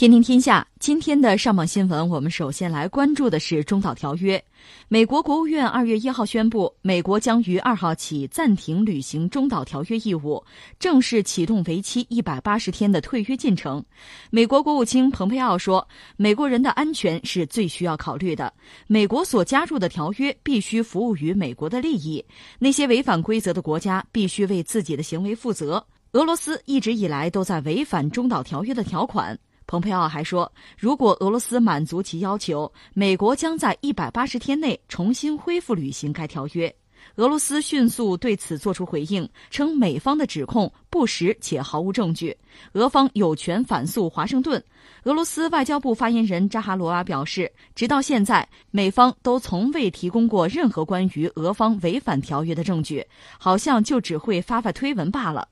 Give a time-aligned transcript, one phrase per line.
[0.00, 4.42] 天天天下，今天的上榜新闻，我们首先来关注的是中导条约。
[4.88, 10.42] 美国国务院二月一号宣布，美国将于二号起暂停履行中导条约义务，
[10.78, 13.84] 正式启动为期一百八十天的退约进程。
[14.30, 15.86] 美国国务卿蓬佩奥说
[16.16, 18.50] ：“美国人的安全是最需要考虑的，
[18.86, 22.24] 美国所加入的条约必须服务于美国的利益。
[22.58, 25.86] 那些违反规则的国家必须为自己的行为负责。
[26.12, 29.38] 俄罗斯一直以来都在违反中导条约的条款。”
[29.70, 36.74] 蓬佩奥还说，如果俄罗斯满足其要求，美国将在一百八十天内重新恢复履行该条约。
[37.14, 42.36] 俄罗斯迅速对此作出回应，称美方的指控不实且毫无证据，
[42.72, 44.60] 俄方有权反诉华盛顿。
[45.04, 53.06] 俄罗斯外交部发言人扎哈罗娃表示，直到现在，美方都从未提供过任何关于俄方违反条约的证据，
[53.38, 55.46] 好像就只会发发推文罢了。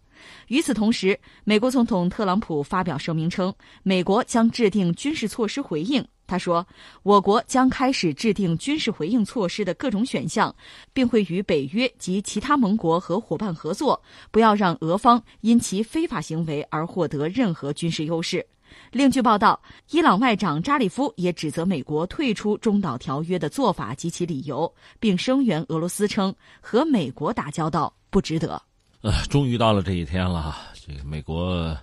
[0.48, 6.06] 与此同时，美国总统特朗普发表声明称，美国将制定军事措施回应。
[6.26, 6.66] 他说
[7.02, 10.54] ：“我国将开始制定军事回应措施的各种选项，
[10.92, 18.46] 并会与北约及其他盟国和伙伴合作，不要让俄方因其非法行为而获得任何军事优势。”
[18.92, 19.58] 另据报道，
[19.90, 28.67] 伊朗外长扎里夫也指责美国退出中导条约的做法及其理由，并声援俄罗斯，称和美国打交道不值得。
[29.00, 30.56] 呃，终于到了这一天了。
[30.74, 31.76] 这个美国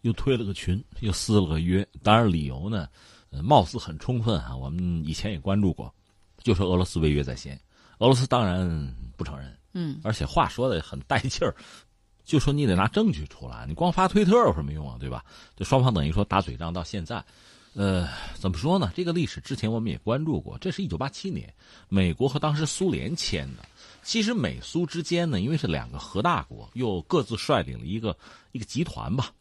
[0.00, 1.86] 又推了个群，又撕了个约。
[2.02, 2.88] 当然，理由呢，
[3.30, 4.56] 呃貌似很充分啊。
[4.56, 5.94] 我们以前也关注过，
[6.42, 7.58] 就说俄罗斯违约在先。
[7.98, 11.54] 俄罗斯当然不承认，嗯，而且话说的很带劲儿，
[12.24, 14.96] 就说你得拿证据出来，你光发推特有什么用啊？
[14.98, 15.24] 对吧？
[15.54, 17.24] 这双方等于说打嘴仗到现在。
[17.74, 18.90] 呃，怎么说呢？
[18.94, 21.52] 这个历史之前我们也关注过，这是一九八七年
[21.88, 23.62] 美国和当时苏联签的。
[24.06, 28.16] 其实美苏之间呢，因为是两个核大国，又各自率领了一个
[28.52, 29.32] 一个集团吧，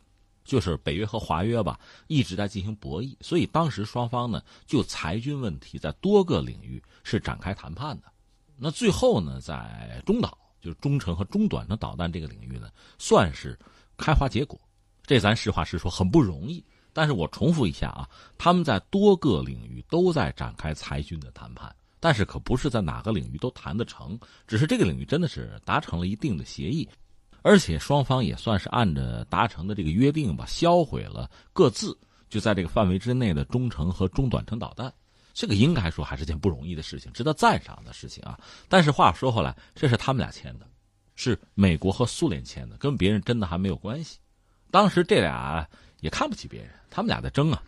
[0.44, 3.16] 就是北约和华约吧，一直在进行博弈。
[3.22, 8.12] 所以当时双方呢，就裁军问题在多个领域是展开谈判的。
[8.58, 13.56] 那最后呢，在中导，就是中程和中短程导弹这个领域呢，算是
[13.98, 14.60] 开花结果。
[15.06, 16.66] 这咱实话实说，很不容易。
[16.92, 21.72] 但是我重复一下啊，他们在多个领域都在展开裁军的谈判。
[22.00, 26.88] 但是可不是在哪个领域都谈得成，只是这个领域真的是达成了一定的协议，
[27.42, 31.98] 而且双方也算是按着达成的这个约定吧，销毁了各自
[32.30, 34.94] 就在这个范围之内的中程和中短程导弹，
[35.34, 38.40] 这个应该说还是件不容易的事情，值得赞赏的事情啊。
[38.68, 40.68] 但是话说回来，这是他们俩签的，
[41.16, 44.18] 是美国和苏联签的，跟别人真的还没有关系。
[44.72, 45.68] 当时这俩
[46.02, 47.64] 也看不起别人，他们俩在争啊。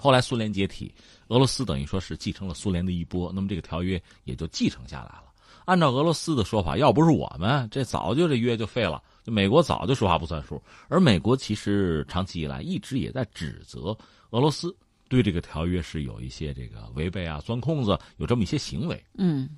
[0.00, 0.94] 后来苏联解体，
[1.28, 5.24] 俄罗斯等于说是继承了苏联的衣钵，那么这个条约也就继承下来了。
[5.64, 10.62] 按照俄罗斯的说法，要不是我们，这早就这约就废了，就美国早就说话不算数。
[10.88, 13.96] 而美国其实长期以来一直也在指责
[14.30, 14.74] 俄罗斯
[15.08, 19.04] 对这个条约是有一些这个违背啊、钻空子，有这么一些行为。
[19.18, 19.50] 嗯，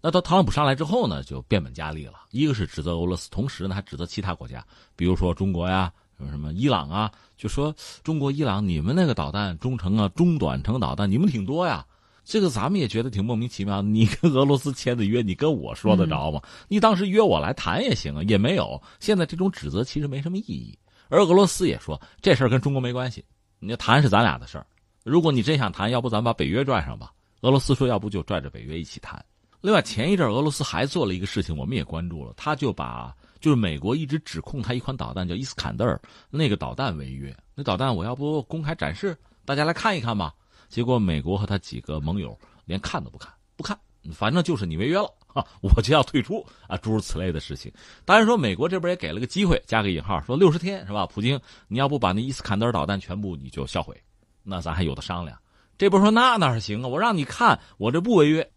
[0.00, 4.64] 那到特朗普上来之后呢，就变本加厉了，一个是指责俄罗斯，同时呢还指责其他国家，
[4.94, 5.92] 比如说中国呀。
[6.30, 7.10] 什么伊朗啊？
[7.36, 11.84] 就说中国、伊朗，你们那个导弹中程啊、中短程导弹，你们挺多呀。
[12.24, 13.80] 这个咱们也觉得挺莫名其妙。
[13.80, 16.42] 你跟俄罗斯签的约，你跟我说得着吗？
[16.68, 18.82] 你当时约我来谈也行啊，也没有。
[18.98, 20.76] 现在这种指责其实没什么意义。
[21.08, 23.24] 而俄罗斯也说这事儿跟中国没关系，
[23.60, 24.66] 你谈是咱俩的事儿。
[25.04, 27.12] 如果你真想谈，要不咱把北约拽上吧？
[27.42, 29.24] 俄罗斯说要不就拽着北约一起谈。
[29.60, 33.14] 另外，前一阵俄罗斯还做了一个事情，我们也关注了，他就把。
[33.46, 37.32] 就是美国一直指控他一款导弹叫伊斯坎德尔，那个导弹违约。
[37.54, 40.34] 那导弹我要不公开展示，大家来看一看吧。
[40.68, 43.78] 结果美国和他几个盟友连看都不看，不看，
[44.12, 47.72] 反正就是你违约了啊，我就要退出啊，诸如此类的事情。
[48.04, 51.06] 当然说美国这边也给了个机会，加个引号，说六十天是吧？
[51.06, 53.96] 普京，你要不把那伊斯坎德尔导弹全部你就销毁，
[54.42, 55.38] 那咱还有的商量。
[55.78, 56.88] 这波说那哪行啊？
[56.88, 58.50] 我让你看，我这不违约，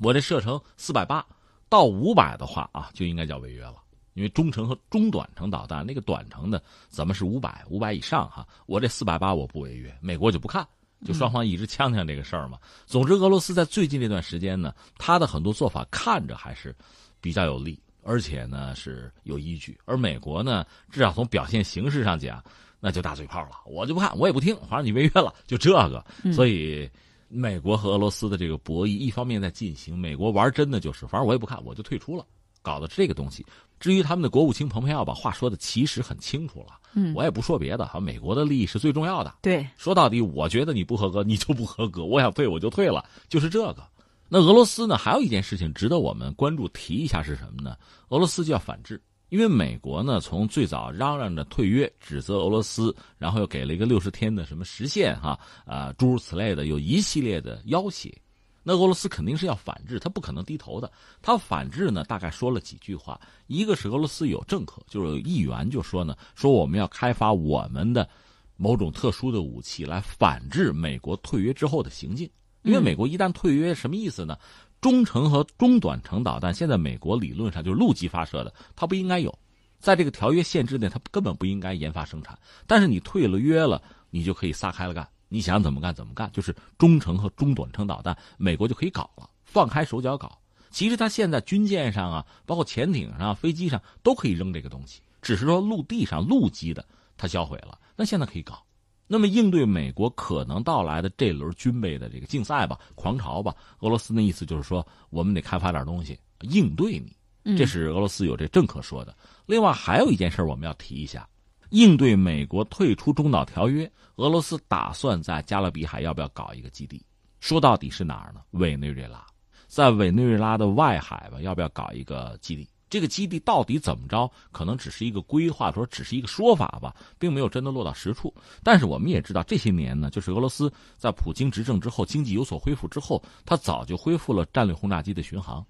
[0.00, 1.24] 我这射程四百八
[1.70, 3.76] 到五百的话啊，就应该叫违约了。
[4.14, 10.66] 因为中程和中短程导弹，那个短程的咱们是五百五百以上哈，我这四百八我不违约，美国就不看，
[11.04, 12.58] 就双方一直呛呛这个事儿嘛。
[12.86, 16.74] 总之，俄罗斯在最近这段时间呢，他的很多做法看着还是
[17.20, 19.78] 比较有利，而且呢是有依据。
[19.84, 22.42] 而美国呢，至少从表现形式上讲，
[22.78, 26.04] 那就大嘴炮了，我就不看，我也不听，反正你违约了，就这个。
[26.32, 26.88] 所以，
[27.28, 32.24] 美国和俄罗斯的这个博弈，一方面在进行，美国玩真的就是，反正我也不看，我就退出了。
[32.64, 33.46] 搞的这个东西，
[33.78, 39.34] 至于他们的国务卿蓬佩奥把话说的其实很清楚了，嗯，我也不说别的哈，美国的利益是最重要的。
[39.42, 43.86] 对，说到底，我觉得你不合格，你就不合格，我想退我就退了，就是这个。
[44.28, 47.76] 那俄罗斯呢，还有一件事情值得我们关注提一下是什么呢？
[48.08, 55.36] 俄罗斯就要反制，因因为美国呢，从最早嚷嚷着退约，指责俄罗斯，然后又给了一个六十天的什么时限，哈，
[55.66, 58.16] 啊，诸如此类的，有一系列的要挟。
[58.64, 60.90] 那俄罗斯肯定是要反制，他不可能低头的。
[61.22, 63.20] 他反制呢，大概说了几句话。
[63.46, 68.08] 一个是俄罗斯有政客，就是有议员就说呢，说我们要开发我们的
[68.56, 72.28] 某种特殊的武器来反制美国退约之后的行径。
[72.62, 74.38] 因为美国一旦退约，什么意思呢？
[74.80, 79.38] 中程和中短程导弹，现在美国理论上就是陆基发射的，它不应该有，
[79.78, 82.38] 在这个条约限制内，它根本不应该研发生产。
[82.66, 90.38] 但是你退了约了，你就可以撒开了干，你想怎么干怎么干，就是中程和中短程导弹，美国就可以搞了，放开手脚搞。
[90.70, 96.86] 其实它现在军舰上啊，包括潜艇上、飞机上都可以扔这个东西，只是说陆地上陆基的
[97.16, 98.62] 它销毁了，那现在可以搞。
[99.08, 107.56] 那么，应对美国可能到来的这轮军备的这个竞赛吧、狂潮吧，俄罗斯的意思就是说，我们得开发点东西应对你。
[107.58, 109.14] 这是俄罗斯有这政客说的。
[109.46, 111.28] 另外，还有一件事我们要提一下：
[111.70, 117.04] 应对美国退出中导条约，俄罗斯打算在加勒比海要不要搞一个基地？
[117.40, 118.40] 说到底是哪儿呢？
[118.52, 119.24] 委内瑞拉，
[119.66, 122.68] 在委内瑞拉的外海吧，要不要搞一个基地？
[122.88, 124.30] 这个基地到底怎么着？
[124.52, 128.32] 可能只是一个规划，说只是一个说法吧，并没有真的落到实处。
[128.62, 135.64] 但是我们也知道，这些年呢，就是俄罗斯在普京执政之后，经济有所恢复之后，他早就恢复了战略轰炸机的巡航。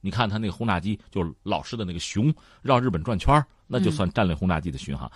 [0.00, 5.10] 你看他那个轰炸机，就是老式的那个熊，绕日本转圈那就算战略轰炸机的巡航。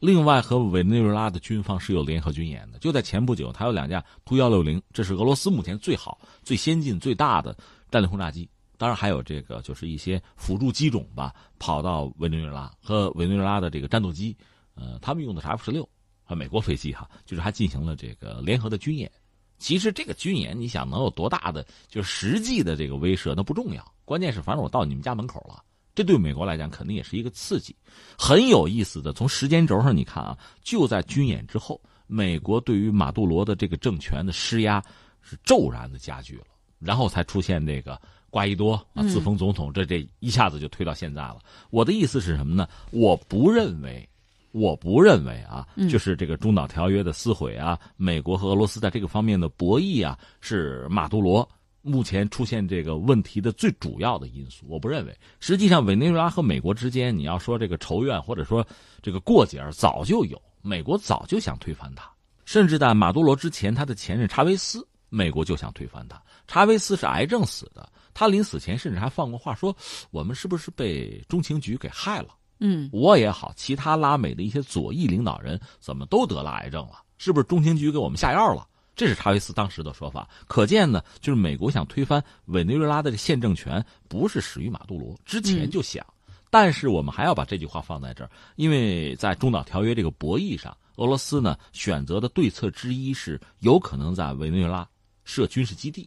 [0.00, 2.78] 另外，和委内瑞拉的军方是有联合军演的。
[2.78, 7.54] 就在前不久，他有两架图幺六零，这是俄罗斯目前最好、最先进、最大的
[7.90, 8.48] 战略轰炸机。
[8.78, 14.34] 当然还有这个，就是一些辅助机种吧，跑到委内瑞拉和委内瑞拉的这个战斗机，
[14.74, 15.86] 呃，他们用的是 F 十六，
[16.24, 19.12] 和美国飞机哈，就是还进行了这个联合的军演。
[19.58, 25.62] 其实这个军演，你想能有多大的，就是实际的这个威慑，那不重要，关键是反正我到你们家门口了，
[26.00, 27.76] 这对美国来讲肯定也是一个刺激。
[28.16, 34.82] 很有意思的，从时间轴上你看啊，就在军演之后，美国对于马杜罗的这个政权的施压
[35.20, 36.44] 是骤然的加剧了，
[36.78, 38.00] 然后才出现这个。
[38.30, 41.40] 瓜伊多啊，自封总统，这这一下子就推到现在了。
[41.70, 42.68] 我的意思是什么呢？
[42.92, 44.08] 我不认为，
[44.52, 51.46] 我不认为啊，就是这个中导条约的撕毁啊，美国和俄罗斯在这个方面的博弈啊，是马杜罗
[51.82, 54.66] 目前出现这个问题的最主要的因素。
[54.68, 58.66] 我不认为，实际上委内瑞拉和美国之间，你要说这个仇怨或者说
[59.02, 62.10] 这个过节早就有，美国早就想推翻他，
[62.44, 66.20] 甚至在马杜罗之前，他的前任查韦斯，美国就想推翻他。
[66.46, 67.88] 查韦斯是癌症死的。
[68.12, 69.74] 他临死前甚至还放过话，说
[70.10, 72.34] 我们是不是被中情局给害了？
[72.58, 77.02] 嗯，我也好，其他拉美的一些左翼领导人怎么都得了癌症了？
[77.18, 78.66] 是不是中情局给我们下药了？
[79.00, 80.28] 这是查韦斯当时的说法。
[80.46, 86.04] 可见呢，就是美国想推翻委内瑞拉的现政权，不是始于马杜罗，之前就想。
[86.50, 94.86] 但是我们还要把这句话放在这儿，因为在中导条约这个博弈上，俄罗斯呢选择的对策之一是有可能在委内瑞拉
[95.24, 96.06] 设军事基地。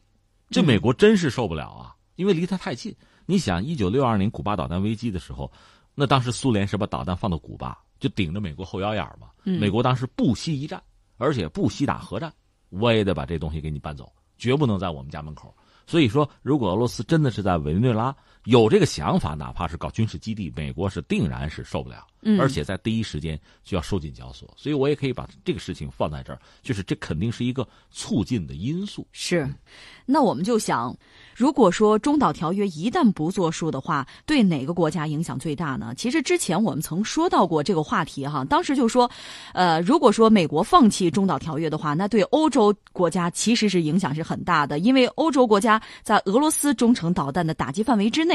[0.51, 1.95] 这美国真是受不了啊！
[2.15, 2.95] 因为离他太近。
[3.25, 5.51] 你想，一九六二年古巴导弹危机的时候，
[5.95, 9.29] 那当时苏联是把导弹放到古巴，就顶着美国后腰眼嘛。
[9.41, 10.79] 美国当时不惜一战，
[11.17, 12.31] 而且不惜打核战，
[12.79, 15.53] 我也得把这东西给你搬走，绝不能在我们家门口。
[15.85, 22.05] 所以说，如果俄罗斯真的是在委内瑞拉有这个想法，哪怕是搞军事基地，美国是定然是受不了，
[22.39, 24.53] 而且在第一时间就要收紧绞索。
[24.57, 29.07] 所以我也可以把这个事情放在这儿，就是这肯定是一个促进的因素。
[29.13, 29.49] 是。
[30.05, 30.93] 那我们就想，
[31.33, 35.93] 如果说中导条约一旦不作数的话，对哪个国家影响最大呢？
[35.95, 39.09] 其实之前我们曾说到过这个话题哈，当时就说，
[39.53, 48.32] 呃，如果说美国放弃中导条约的话，那对欧洲国家其实是影响是很大的，因为欧洲国家在俄罗斯中程导弹的打击范围之内。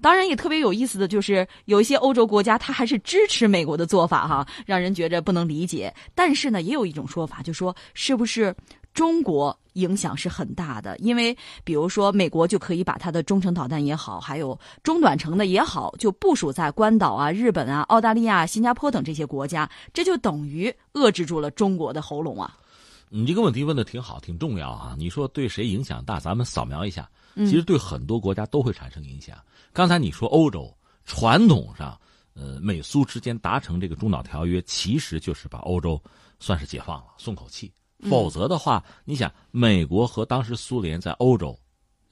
[0.00, 5.92] 当然也特别有意思的就是，有一些欧洲国家他还是支持美国的做法哈，让人觉着不能理解。
[6.14, 8.54] 但是呢，也有一种说法，就说是不是？
[8.94, 22.56] 中国影响是很大的，因为比如说美国就可以把它的中程导弹也好，还有中短程的也好，就部署在关岛啊、日本啊、澳大利亚、新加坡等这些国家，这就等于遏制住了中国的喉咙啊。
[23.08, 24.94] 你这个问题问的挺好，挺重要啊。
[24.98, 26.18] 你说对谁影响大？
[26.18, 29.38] 咱们扫描一下，其实对很多国家都会产生影响。
[29.72, 31.98] 刚才你说欧洲传统上，
[32.34, 36.02] 呃，美苏之间达成这个中导条约，其实就是把欧洲
[36.40, 37.72] 算是解放了，松口气。
[38.10, 41.58] 否则的话，你想，美国和当时苏联在欧洲，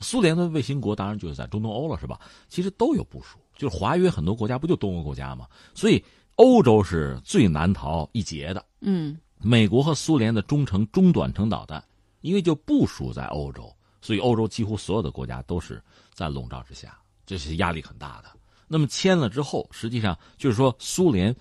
[0.00, 2.18] 苏联的卫星国当然就是在中东欧了，是吧？
[2.48, 5.46] 其实都有部署，就是华约很多国家不就东欧国家吗？
[5.74, 6.02] 所以
[6.36, 8.64] 欧洲是最难逃一劫的。
[8.80, 11.84] 嗯，美国和苏联的中程、中短程导弹，
[12.22, 13.70] 因为就部署在欧洲，
[14.00, 15.82] 所以欧洲几乎所有的国家都是
[16.14, 18.30] 在笼罩之下，这是压力很大的。
[18.66, 21.34] 那么签了之后，实际上就是说苏联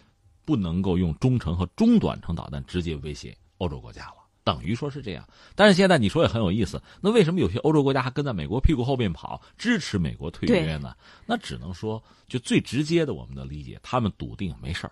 [0.43, 5.25] 不能够用中程和中短程导弹直接威胁欧洲国家了，等于说是这样。
[5.55, 10.93] 但是现在你说也很有意思，那为什么有些欧洲国家还跟在美国屁股后面跑，支持美国退约呢？
[11.25, 14.91] 那只能说，就最直接的我们的理解，他们笃定没事儿，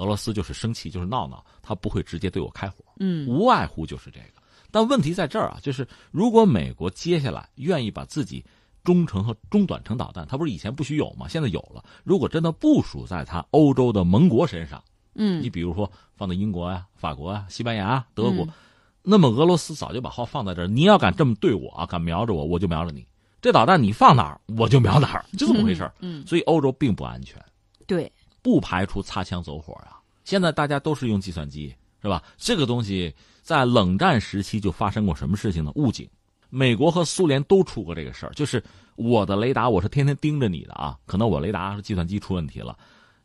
[0.00, 4.42] 俄罗斯就是生气，就是闹闹，他不会直接对我开火，嗯，无外乎就是这个。
[4.70, 8.44] 但问题在这儿啊，就是如果美国接下来愿意把自己
[8.82, 11.28] 中程和中短程导弹，它不是以前不许有吗？
[11.28, 11.84] 现在有了。
[12.02, 14.82] 如果真的部署在他欧洲的盟国身上，
[15.16, 18.46] 嗯，你比如说放在英国呀、法国啊、西班牙、德国，
[19.02, 20.66] 那么俄罗斯早就把话放在这儿。
[20.66, 23.04] 你要敢这么对我啊，敢瞄着我，我就瞄着你。
[23.42, 27.42] 这导弹你放哪儿，我就瞄哪儿，就这么回事儿嗯，所以欧洲并不安全。
[27.86, 28.10] 对，
[28.42, 30.00] 不排除擦枪走火啊。
[30.24, 32.22] 现在大家都是用计算机，是吧？
[32.36, 33.14] 这个东西。
[33.42, 35.72] 在冷战时期就发生过什么事情呢？
[35.74, 36.08] 误警，
[36.50, 38.32] 美国和苏联都出过这个事儿。
[38.34, 38.62] 就是
[38.94, 42.78] 我的雷达，我是天天盯着你的啊，可能我雷达是计算机出问题了，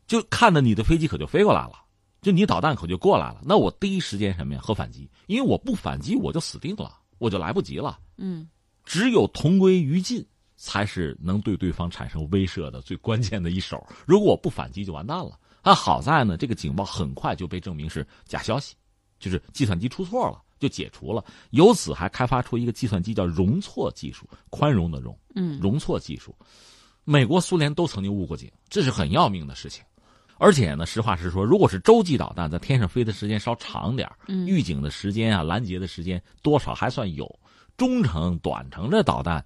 [0.08, 1.74] 就看着你的飞机可就飞过来了，
[2.22, 3.40] 就你导弹可就过来了。
[3.44, 4.60] 那我第一时间什么呀？
[4.60, 8.00] 核反击，因为我不反击我就死定了，我就来不及了。
[8.16, 8.48] 嗯，
[8.84, 10.26] 只有同归于尽
[10.56, 13.86] 才是能对对方产生威慑的最关键的一手。
[14.06, 15.38] 如果我不反击就完蛋了。
[15.62, 18.74] 但好在呢，这个警报很快就被证明是假消息。
[19.18, 21.24] 就是计算机出错了，就解除了。
[21.50, 26.36] 由此还开发出一个计算机叫容错技术，宽容的容，嗯，容错技术。
[27.02, 29.82] 美国、苏联都曾经误过警，这是很要命的事情。
[30.36, 34.06] 而且呢，实话实说，如果是洲际导弹在天上飞的时间稍长点
[34.46, 37.26] 预警的时间啊、拦截的时间多少还算有。
[37.78, 39.42] 中程、短程的导弹，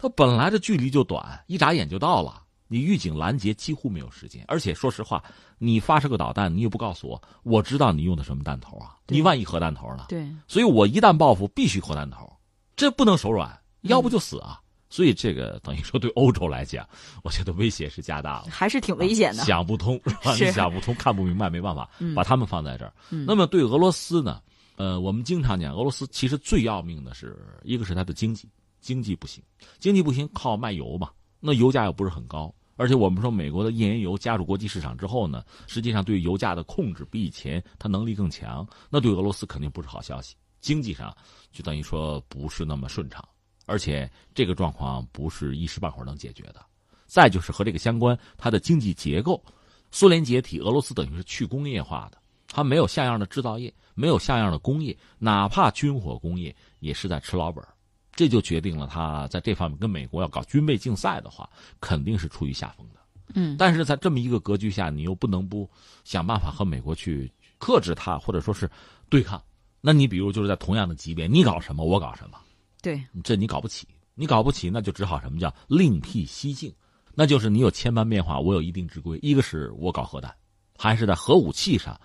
[0.00, 2.42] 它本来的距离就短，一眨眼就到了。
[2.68, 5.22] 你预警拦截几乎没有时间，而且说实话，
[5.58, 8.96] 你发射个导弹，你又不告诉我，我知道你用的什么弹头啊？
[9.08, 10.06] 你万一核弹头呢？
[10.08, 12.32] 对，所以我一旦报复，必须核弹头，
[12.76, 14.60] 这不能手软，要不就死啊！
[14.88, 16.88] 所以这个等于说对欧洲来讲，
[17.24, 20.34] 我觉得威胁是加大了，还是挺危险的，想不通是吧？
[20.36, 22.92] 你想不通，看不明白，没办法，把他们放在这儿。
[23.10, 24.40] 那么对俄罗斯呢？
[24.76, 28.48] 呃，我们经常讲，俄罗斯其实最要命的是一个是它的经济，
[28.80, 29.42] 经济不行，
[29.78, 32.52] 经济不行靠卖油嘛，那油价又不是很高。
[32.76, 40.34] 而且我们说，美国的页岩油加入国际市场之后呢，实际上对油价的控制比以前它能力更强，那对俄罗斯肯定不是好消息。
[40.60, 41.14] 经济上
[41.52, 43.22] 就等于说不是那么顺畅，
[43.66, 46.64] 而且这个状况不是一时半会儿能解决的。
[47.06, 49.42] 再就是和这个相关，它的经济结构，
[49.90, 57.68] 苏联解体，俄罗斯等于是去工业化的，它没有像样的制造业，没有像样的工业，哪怕军火工业也是在吃老本儿。
[58.20, 61.48] 这就决定了他在这方面跟美国要搞军备竞赛的话，
[61.80, 63.00] 肯定是处于下风的。
[63.32, 65.66] 嗯，但是在这么一个格局下，你又不能不
[66.04, 68.70] 想办法和美国去克制他，或者说是
[69.08, 69.42] 对抗。
[69.80, 72.36] 那你比如就是在同样的级别，你搞什么，我搞什么，
[72.82, 76.70] 对，这你搞不起，你搞不起，那就只好什么叫另辟蹊径，
[77.14, 79.18] 那就是你有千般变化，我有一定之规。
[79.22, 80.30] 一个是我搞核弹，
[80.76, 81.98] 还是在核武器上。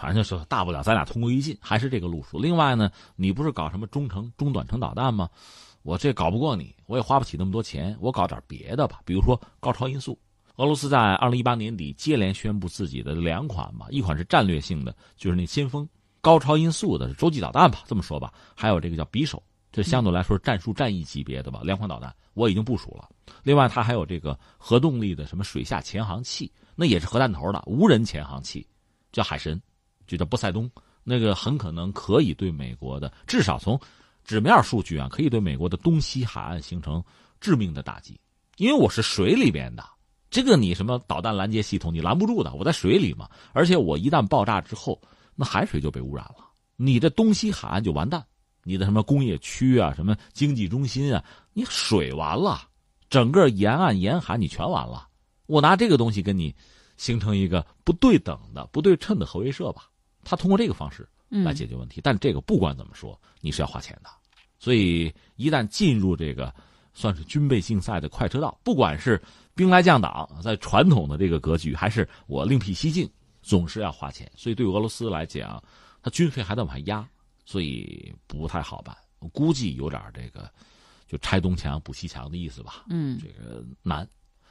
[0.00, 2.38] 反正就是大不了咱俩同归于尽，还是这个路数。
[2.38, 5.28] 另外呢，你不是搞什么中程、中短程导弹吗？
[5.82, 9.00] 我这搞不过你，我也花不起那么多钱，我搞点别的吧。
[9.04, 10.18] 比如说高超音速，
[10.56, 15.88] 俄罗斯在二零一八年底接连宣布自己的两款嘛，一款是战略性的，就是那先锋
[16.20, 18.32] 高超音速的洲际导弹吧，这么说吧。
[18.54, 23.08] 还有这个叫匕首，这相对来说战术战役级别的吧，两款导弹我已经部署了。
[23.42, 28.66] 另外，它还有这个核动力的什么水下潜航器，那也是核弹头的无人潜航器，
[29.12, 29.60] 叫海神。
[30.08, 30.68] 就叫波塞冬，
[31.04, 33.78] 那个很可能可以对美国的，至少从
[34.24, 37.04] 纸面数据啊，可以对美国的东西海岸形成
[37.40, 38.18] 致命的打击。
[38.56, 39.84] 因为我是水里边的，
[40.30, 43.28] 这个你什么导弹拦截系统你拦不住的，我在水里嘛。
[43.52, 45.00] 而且我一旦爆炸之后，
[45.36, 46.44] 那海水就被污染了，
[46.76, 48.24] 你这东西海岸就完蛋，
[48.64, 52.62] 你的什么工业区啊，什么经济中心啊，你水完了，
[53.08, 55.06] 整个沿岸沿海你全完了。
[55.46, 56.54] 我拿这个东西跟你
[56.96, 59.88] 形成一个不对等的、不对称的核威慑吧。
[60.28, 64.10] 他通过这个方式来解决问题，但这个不管怎么说，你是要花钱的。
[64.58, 66.54] 所以一旦进入这个
[66.92, 69.20] 算是军备竞赛的快车道，不管是
[69.54, 73.08] 兵来将挡，在传统的这个格局，还是我另辟蹊径，
[73.40, 74.30] 总是要花钱。
[74.36, 75.62] 所以对俄罗斯来讲，
[76.02, 77.08] 他军费还在往下压，
[77.46, 78.96] 所以不太好办。
[79.20, 80.50] 我估计有点这个
[81.06, 82.84] 就拆东墙补西墙的意思吧。
[82.90, 84.06] 嗯，这个难。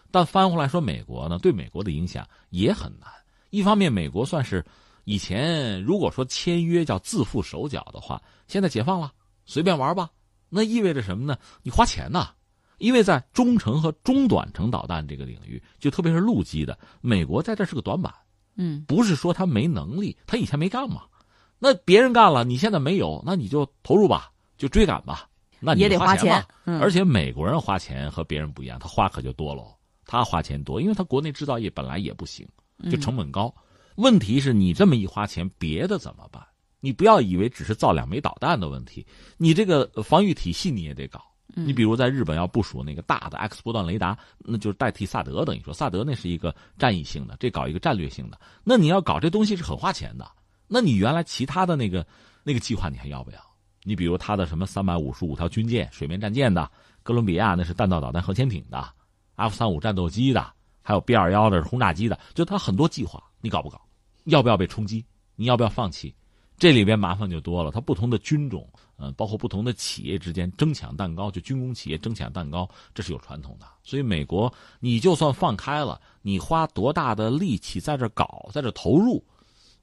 [0.09, 3.09] 但翻回来说，美国呢，对美国的影响也很难。
[3.49, 4.65] 一方面，美国算是。
[5.07, 9.09] 以前如果说签约叫自缚手脚的话，现在解放了，
[9.45, 10.09] 随便玩吧。
[10.49, 11.37] 那意味着什么呢？
[11.63, 12.31] 你花钱呐，
[12.77, 18.13] 因为在中程和中短程导弹这个领域，就特别是陆基的，美国在这是个短板。
[18.57, 21.03] 嗯，不是说他没能力，他以前没干嘛。
[21.57, 25.29] 那别人干了，你现在没有，那你就投入吧，就追赶吧。
[25.61, 26.81] 那你也得花钱嗯。
[26.81, 29.73] 而且美国人花钱和别人不一样，他花可就多喽。
[30.05, 32.45] 他花钱多，因为他国内制造业本来也不行，
[32.91, 33.53] 就成本高。
[33.97, 36.45] 问题是你这么一花钱，别的怎么办？
[36.79, 39.05] 你不要以为只是造两枚导弹的问题，
[39.37, 41.21] 你这个防御体系你也得搞。
[41.55, 48.39] 你比如在日本要部署那个大的 X 波段雷达，那就是代替萨德，等于说萨德那是一个战役性的，这搞一个战略性的。
[48.63, 50.29] 那你要搞这东西是很花钱的。
[50.67, 52.05] 那你原来其他的那个
[52.43, 53.39] 那个计划你还要不要？
[53.81, 56.69] 你比如他的什么三百五十五条军舰、水面战舰的，
[57.01, 58.87] 哥伦比亚那是弹道导弹核潜艇的
[59.35, 63.81] ，F 三五战斗机的，还有 B 二幺的轰炸机的，就他很多计划，你搞不搞？
[64.27, 65.05] 要不要被冲击？
[65.35, 66.13] 你要不要放弃？
[66.57, 67.69] 这里边麻烦就多了。
[67.69, 68.67] 它不同的军种，
[68.97, 73.67] 嗯，包括不同的企业之间争抢蛋糕，就军工企业争抢蛋糕，这是有传统的。
[73.83, 79.23] 所以美国，你就算放开了，你花多大的力气在这搞，在这投入，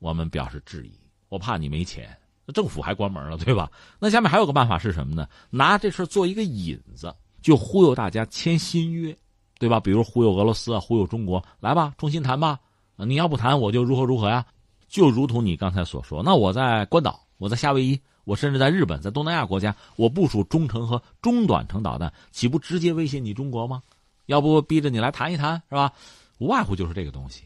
[0.00, 0.92] 我们表示质疑。
[1.28, 2.16] 我怕你没钱。
[2.44, 3.70] 那政府还关门了，对吧？
[4.00, 5.28] 那下面还有个办法是什么呢？
[5.50, 9.16] 拿这事做一个引子，就忽悠大家签新约，
[9.60, 9.78] 对吧？
[9.78, 12.58] 比如忽悠俄罗斯啊，忽悠中国，来吧，重新谈吧。
[12.96, 14.44] 你要不谈，我就如何如何呀？
[14.88, 23.82] 就如同你刚才所说，那我在关岛，我在夏威夷，我甚至在日本，在东南亚国家，我部署中程和中短程导弹，岂不直接威胁你中国吗？
[24.26, 25.92] 要不逼着你来谈一谈，是吧？
[26.38, 27.42] 无外乎就是这个东西。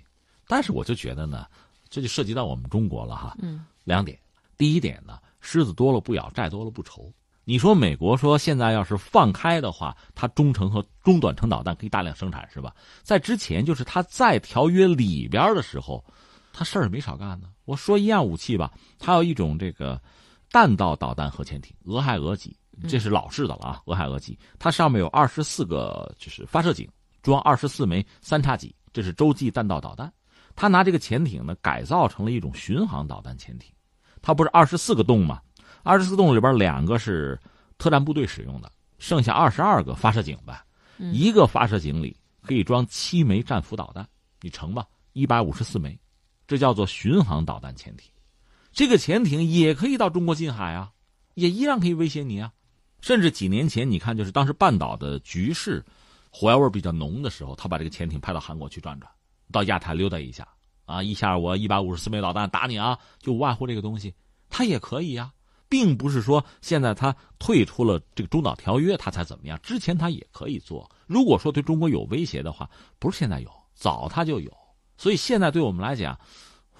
[0.46, 1.46] 但是我就觉得呢，
[1.88, 3.36] 这就涉及到我们中国了哈。
[3.40, 4.18] 嗯，两点。
[4.56, 7.10] 第一点呢，狮子多了不咬，债多了不愁。
[7.48, 12.74] 你说美国说现在要是放开的话，它中程和中短程导弹可以大量生产，是吧？
[13.02, 16.04] 在之前就是它在条约里边的时候，
[16.52, 17.48] 它事儿没少干呢。
[17.64, 19.98] 我说一样武器吧，它有一种这个
[20.52, 22.54] 弹道导弹核潜艇“俄亥俄级”，
[22.86, 26.86] 这是老式的了啊，“俄亥俄级”，它上面有二十四个就是发射井，
[27.22, 30.12] 装二十四枚三叉戟，这是洲际弹道导弹。
[30.54, 33.72] 他拿这个潜艇呢改造成了一种巡航导弹潜艇。
[34.20, 35.40] 它不是二十四个洞吗？
[35.88, 37.40] 二十四洞里边两个是
[37.78, 40.62] 特战部队使用的，剩下二十二个发射井呗。
[41.14, 44.06] 一个发射井里可以装七枚战斧导弹，
[44.42, 45.98] 你乘吧，一百五十四枚，
[46.46, 48.10] 这叫做巡航导弹潜艇。
[48.70, 50.90] 这个潜艇也可以到中国近海啊，
[51.32, 52.52] 也依然可以威胁你啊。
[53.00, 55.82] 甚至几年前，你看，就是当时半岛的局势
[56.30, 59.10] 火药味比较浓的时候，他把这个潜艇派到韩国去转转，
[59.50, 60.46] 到亚太溜达一下。
[60.84, 61.02] 啊！
[61.02, 64.14] 一下我一百五十四枚导弹打你啊，就无外乎这个东西，
[64.50, 65.30] 他也可以呀，
[65.68, 70.90] 并不是说现在他退出了这个中导条约他才怎么样，之前他也可以做。
[71.06, 74.50] 如果说对中国有威胁的话，不是现在有，早他就有。
[74.96, 76.18] 所以现在对我们来讲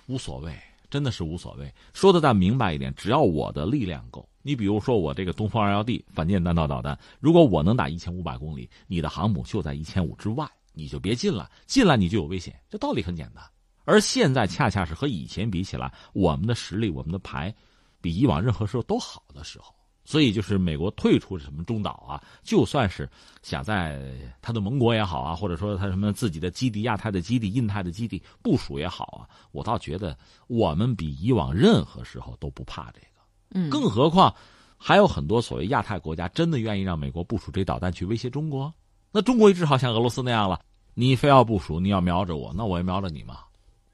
[0.07, 0.59] 无所谓，
[0.91, 1.73] 真的是无所谓。
[1.93, 12.59] 说的再明白一点，只要我的力量够，你比如说我这个东风二幺 D 反舰弹道导弹，如果我能打一千五百公里，你的航母就在一千五之外，你就别进了，进来你就有危险。
[12.69, 13.45] 这道理很简单。
[13.85, 17.55] 而现在恰恰是和以前比起来，我们的实力、我们的牌，
[18.01, 19.75] 比以往任何时候都好的时候。
[20.05, 23.07] 所以，就是美国退出什么中岛啊，就算是
[23.43, 24.01] 想在
[24.41, 33.07] 他的盟国也好啊，或者说他什么自己的基地、亚太的基地、印太的基地部署也好啊，我倒觉得我们比以往任何时候都不怕这个。
[33.51, 34.35] 嗯，更何况
[34.79, 38.73] 还有很多所谓亚太国家真的愿意让美国部署这导弹去威胁中国。
[39.13, 40.59] 那中国也只好像俄罗斯那样了，
[40.95, 43.41] 你非要部署，你要瞄着我，那我也瞄着你嘛。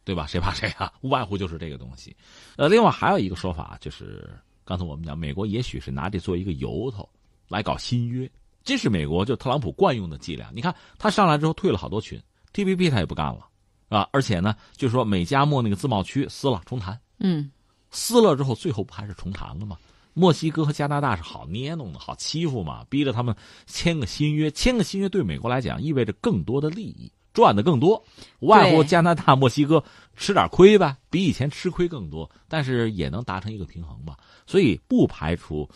[0.05, 0.27] 对吧？
[0.27, 0.93] 谁怕谁啊？
[1.01, 2.15] 无外乎就是这个东西。
[2.57, 4.29] 呃，另外还有一个说法，就是
[4.65, 7.09] 刚才我们讲，美国也许是拿这做一个由头
[7.49, 8.31] 来搞新约，
[8.63, 10.51] 这是美国就特朗普惯用的伎俩。
[10.55, 12.21] 你看他上来之后退了好多群
[12.53, 13.49] ，T P P 他也不干了
[13.89, 17.51] 啊，而且呢，就说美加墨那个自贸区撕了重谈，嗯，
[17.91, 19.79] 撕了之后最后不还是重谈了吗？
[20.17, 23.35] 墨西哥和加拿大是好捏弄的，好欺负嘛，逼着他们
[23.67, 27.11] 签个新约，签个新约对美国来讲意味着更多的利益。
[27.35, 28.03] 赚的更多，
[28.39, 29.85] 外乎加拿大、墨西哥
[30.17, 34.17] 吃点亏呗，比以前吃亏更多，但是也能达成一个平衡吧。
[34.47, 35.69] 所以不排除，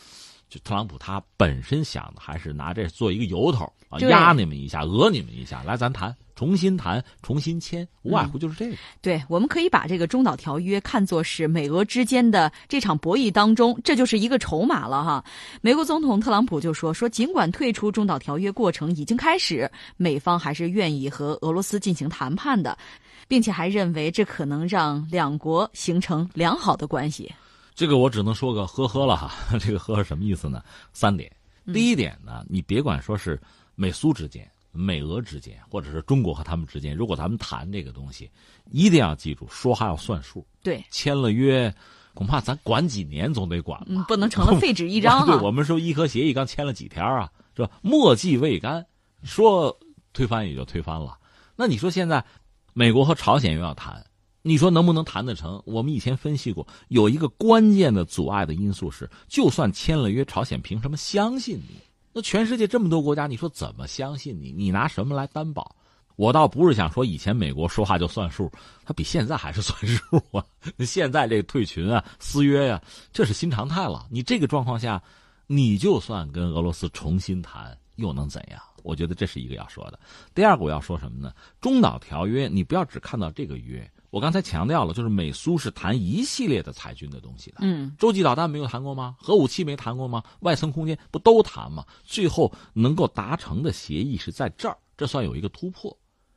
[0.48, 6.14] 就特朗普他本身想的还是拿这做一个由头啊，压你们一下，讹你们一下，来咱谈。
[6.34, 8.76] 重新谈，重新签，无外乎就是这个。
[9.02, 15.24] 对，我们可以把这个中导条约看作是美俄之间的这场博弈当中，这就是一个筹码了哈。
[15.62, 22.78] 美国总统特朗普就说：“说尽管退出中导条约过程已经开始，美方还是愿意和俄罗斯进行谈判的，
[23.26, 27.34] 并且还认为这可能让两国形成良好的关系。”
[27.78, 29.30] 这个我只能说个呵呵了哈。
[29.60, 30.60] 这个呵呵什么意思呢？
[30.92, 31.30] 三点。
[31.72, 33.40] 第一点呢，你别管说是
[33.76, 34.50] 美苏之间。
[34.72, 38.28] 美俄之间，或者是中国和他们之间，如果咱们谈这个东西，
[38.70, 40.44] 一定要记住，说话要算数。
[40.60, 41.72] 对，签了约，
[42.14, 45.24] 恐怕咱管几年总得管吧，不能成了废纸一张。
[45.26, 47.70] 对我们说，伊核协议刚签了几天啊，是吧？
[47.80, 48.84] 墨迹未干，
[49.22, 49.76] 说
[50.12, 51.16] 推翻也就推翻了。
[51.56, 52.24] 那你说现在，
[52.72, 54.04] 美国和朝鲜又要谈，
[54.48, 55.62] 你说能不能谈得成？
[55.66, 61.76] 我们以前分析过，有一个关键的阻碍的因素是，就算签了约，朝鲜凭什么相信你？
[62.14, 64.50] 那全世界这么多国家，你说怎么相信你？
[64.50, 65.76] 你拿什么来担保？
[66.16, 68.50] 我倒不是想说以前美国说话就算数，
[68.86, 70.42] 他比现在还是算数啊。
[70.78, 72.82] 现在这个退群啊、撕约呀，
[73.12, 74.06] 这是新常态了。
[74.10, 75.02] 你这个状况下，
[75.46, 78.58] 你就算跟俄罗斯重新谈，又能怎样？
[78.82, 80.00] 我觉得这是一个要说的。
[80.34, 81.34] 第二个我要说什么呢？
[81.60, 83.88] 中导条约，你不要只看到这个约。
[84.10, 87.58] 我刚才强调了，就是美苏是谈一系列的裁军的东西的。
[87.60, 89.16] 嗯，洲际导弹没有谈过吗？
[89.18, 90.22] 核武器没谈过吗？
[90.40, 91.84] 外层空间不都谈吗？
[92.04, 95.94] 最后能够达成的协议是在这儿，这算有一个突破，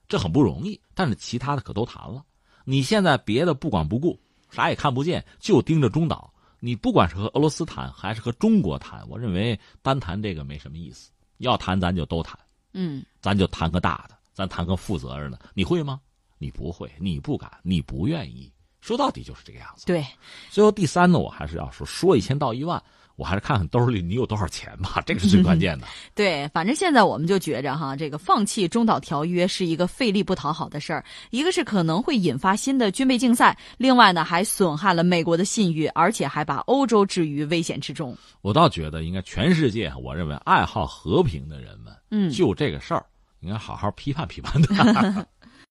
[0.10, 0.80] 这很不容易。
[0.94, 2.24] 但是其他的可都谈了。
[2.66, 6.32] 你现在别的不管不顾，啥也看不见，就盯着中导。
[6.60, 11.10] 你不管是和俄罗斯谈还是和中国谈，我认为单谈这个没什么意思。
[11.38, 12.38] 要谈咱就都谈，
[12.74, 15.40] 嗯，咱就谈个大的，咱谈个负责任的。
[15.56, 16.00] 你会吗？
[16.42, 18.52] 你不会，你不敢，你不愿意。
[18.82, 19.86] 说到底就是这个样子。
[19.86, 20.04] 对。
[20.50, 22.82] 最后第三呢，我还是要说，说一千道一万，
[23.16, 25.86] 我还是看看兜里你有多少钱吧，这个是最关键的。
[26.16, 38.18] 对，反正现在我们就觉着哈，这个放弃中导条约是一个费力不讨好的事儿，一个是可能会引发新的军备竞赛，另外呢还损害了美国的信誉，而且还把欧洲置于危险之中。
[38.42, 43.06] 我倒觉得应该全世界，我认为爱好和平的人们，嗯，就这个事儿，
[43.42, 45.24] 应该好好批判批判他。